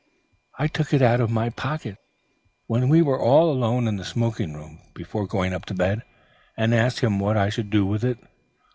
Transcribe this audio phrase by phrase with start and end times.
[0.57, 1.97] I took it out of my pocket
[2.65, 6.01] when we were alone in the smoking room before going up to bed,
[6.57, 8.17] and asked him what I should do with it.